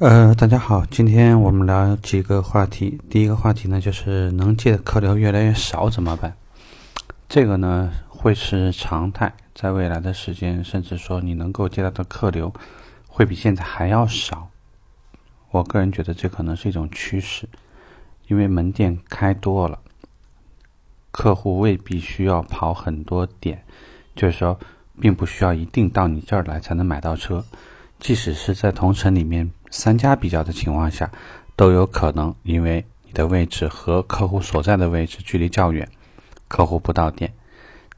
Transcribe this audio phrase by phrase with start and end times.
[0.00, 3.00] 呃，大家好，今天我们聊几个话题。
[3.10, 6.32] 第一个话题呢，就是能借的客流越来越少怎么办？
[7.28, 12.54] 这个呢会是常态，在未来的时间，甚至说你能够接到的客流
[13.08, 14.48] 会比现在还要少。
[15.50, 17.48] 我个人觉得这可能是一种趋势，
[18.28, 19.80] 因为门店开多了，
[21.10, 23.64] 客户未必需要跑很多点，
[24.14, 24.56] 就是说，
[25.00, 27.44] 并不需要一定到你这儿来才能买到车。
[28.00, 31.10] 即使是在同城里面三家比较的情况下，
[31.56, 35.86] 都有可能因为你的位置和客户所在的位置距离较远，
[36.46, 37.32] 客户不到店，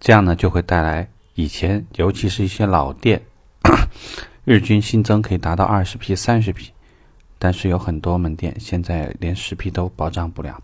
[0.00, 3.20] 这样呢就会带来以前尤其是一些老店，
[4.44, 6.72] 日均新增可以达到二十批、三十批，
[7.38, 10.60] 但是有很多门店现在连十批都保障不了。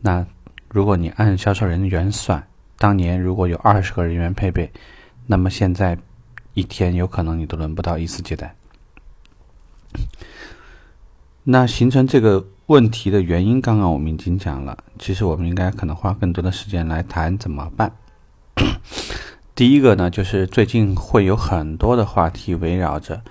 [0.00, 0.24] 那
[0.68, 2.46] 如果你按销售人员算，
[2.78, 4.70] 当年如果有二十个人员配备，
[5.26, 5.98] 那么现在。
[6.54, 8.56] 一天有可能你都轮不到一次接待，
[11.44, 14.76] 那形成这个问题的原因，刚刚我们已经讲了。
[14.98, 17.92] 其实我们应该可能花更多的时间来谈怎么办。
[19.54, 23.22] 第一个呢，就是最近会有很多的话题围绕着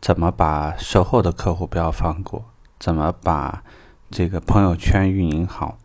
[0.00, 2.44] 怎么把售后的客户不要放过，
[2.80, 3.62] 怎么把
[4.10, 5.78] 这个朋友圈运营好。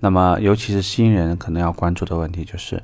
[0.00, 2.82] 那么，尤其是新人可能要关注的问题就是。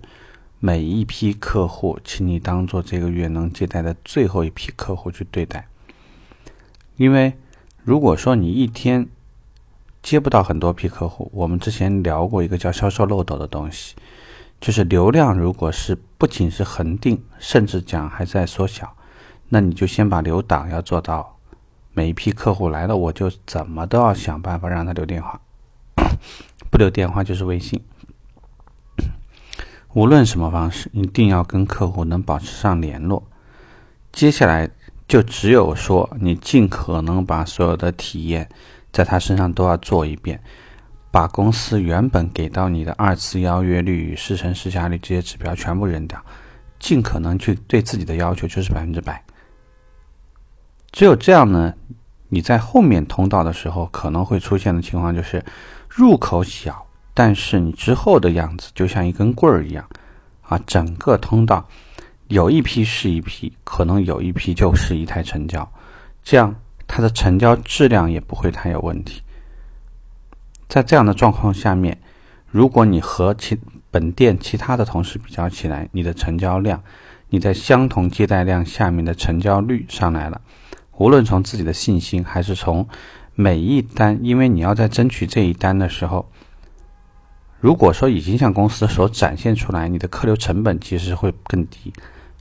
[0.67, 5.69] 每一批客户，请你当做这个月能接待的最后一批客户去对待。
[6.97, 7.35] 因为
[7.83, 9.07] 如果说你一天
[10.03, 13.95] 接不到很多批客户，我们之前聊过一个叫销售漏斗的东西，
[14.59, 18.97] 就是流量如果是不仅是恒定，甚至讲还在缩小，
[19.51, 21.37] 那你就先把留档要做到，
[21.93, 25.39] 每一批客户来了，我就怎么都要想办法让他留电话，
[26.73, 27.85] 不留电话就是微信。
[29.95, 33.23] 无论什么方式，一定要跟客户能保持上联络。
[34.13, 34.69] 接下来
[35.07, 38.49] 就只有说，你尽可能把所有的体验
[38.93, 40.43] 在他身上都要做一遍，
[41.13, 46.21] 把公司原本给到你的二次邀约率与、试乘试驾率这些指标全部扔掉，
[46.81, 49.23] 尽可能去对自己的要求就是百分之百。
[50.91, 51.73] 只有这样呢，
[52.31, 55.45] 你在后面通道的时候可能会出现的情况就是
[55.89, 56.85] 入口小。
[57.17, 59.89] 但是你之后的样子就像一根棍儿一样，
[60.43, 61.65] 啊，整个通道
[62.27, 65.67] 有一批是一批，可能有一批就是一台成交，
[66.25, 66.53] 这样
[66.89, 69.23] 它的成交质量也不会太有问题。
[70.67, 71.97] 在这样的状况下面，
[72.51, 73.57] 如果你和其
[73.93, 76.83] 本店其他的同事比较起来，你的成交量，
[77.29, 80.41] 你在相同接待量下面的成交率上来了，
[80.97, 82.89] 无论从自己的信心还是从
[83.37, 86.29] 每一单，因为你要在争取这一单的时候。
[87.65, 91.91] 如果说已经向公司所展现出来，你的客流成本其实会更低，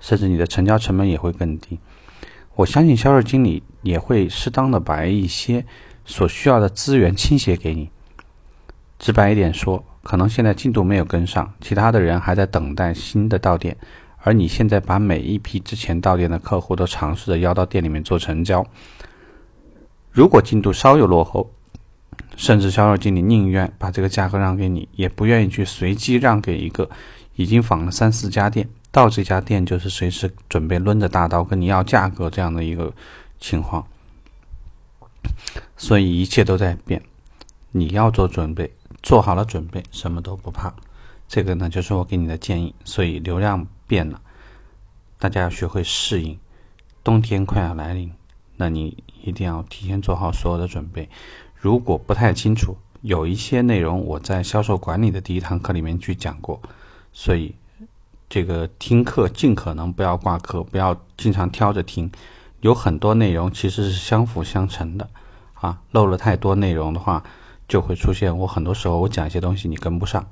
[0.01, 1.79] 甚至你的成交成本也会更低。
[2.55, 5.65] 我相信销售经理也会适当的把一些
[6.03, 7.89] 所需要的资源倾斜给你。
[8.99, 13.77] 直白一点说，可能现在进度没有跟上，其他的人还在等待新的到店，
[14.17, 18.65] 而你现在把每一批之前到店的客户都尝试着邀到店里面做成交。
[20.11, 21.49] 如果进度稍有落后，
[22.35, 26.89] 甚至销售经理宁愿把这个价格让给你，也不愿意去随机让给一个
[27.35, 32.93] 已经访了三四家店，到这家店就是随时准备抡着大刀跟你要价格这样的一个
[33.39, 33.85] 情况。
[35.77, 37.01] 所以一切都在变，
[37.71, 38.71] 你要做准备，
[39.01, 40.73] 做好了准备，什么都不怕。
[41.27, 42.75] 这个呢，就是我给你的建议。
[42.83, 44.21] 所以流量变了，
[45.17, 46.37] 大家要学会适应。
[47.03, 48.11] 冬天快要来临，
[48.57, 51.09] 那你一定要提前做好所有的准备。
[51.63, 56.61] 如果不太清楚，有一些内容我在销售管理的第一堂课里面去讲过，
[57.13, 57.55] 所以
[58.27, 62.11] 这个听课尽可能不要挂科，不要经常挑着听，
[62.59, 65.09] 有很多内容其实是相辅相成的
[65.53, 67.23] 啊，漏了太多内容的话，
[67.65, 70.27] 就会出现我很多时候我讲一些东西你跟不上，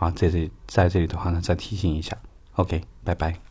[0.00, 2.18] 啊，在这在这里的话呢再提醒一下
[2.56, 3.45] ，OK，拜拜。